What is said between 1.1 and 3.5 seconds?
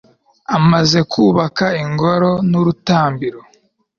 kubaka ingoro n'urutambiro